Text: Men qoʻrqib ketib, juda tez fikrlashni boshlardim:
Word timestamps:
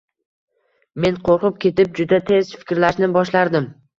Men 1.03 1.19
qoʻrqib 1.27 1.59
ketib, 1.67 1.93
juda 2.01 2.19
tez 2.31 2.49
fikrlashni 2.63 3.13
boshlardim: 3.19 3.71